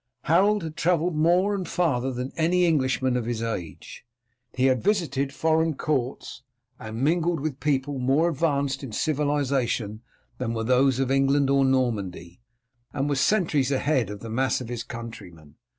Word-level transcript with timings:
Harold 0.23 0.63
had 0.63 0.75
travelled 0.75 1.15
more 1.15 1.53
and 1.53 1.67
farther 1.69 2.11
than 2.11 2.31
any 2.35 2.65
Englishman 2.65 3.15
of 3.15 3.27
his 3.27 3.43
age. 3.43 4.03
He 4.55 4.65
had 4.65 4.83
visited 4.83 5.31
foreign 5.31 5.75
courts 5.75 6.41
and 6.79 7.03
mingled 7.03 7.39
with 7.39 7.59
people 7.59 7.99
more 7.99 8.27
advanced 8.27 8.81
in 8.83 8.93
civilization 8.93 10.01
than 10.39 10.55
were 10.55 10.63
those 10.63 10.97
of 10.97 11.11
England 11.11 11.51
or 11.51 11.63
Normandy, 11.63 12.41
and 12.91 13.07
was 13.09 13.21
centuries 13.21 13.71
ahead 13.71 14.09
of 14.09 14.21
the 14.21 14.29
mass 14.31 14.59
of 14.59 14.69
his 14.69 14.83
countrymen. 14.83 15.53